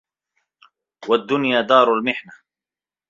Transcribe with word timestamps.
وَالدُّنْيَا 1.09 1.61
دَارُ 1.61 1.93
الْمِحْنَةِ 1.93 2.33